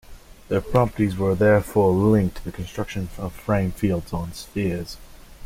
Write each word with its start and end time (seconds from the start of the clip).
Their 0.49 0.61
properties 0.61 1.15
were 1.15 1.35
therefore 1.35 1.91
linked 1.91 2.37
to 2.37 2.43
the 2.45 2.51
construction 2.51 3.09
of 3.19 3.33
frame 3.33 3.71
fields 3.71 4.11
on 4.11 4.33
spheres. 4.33 4.97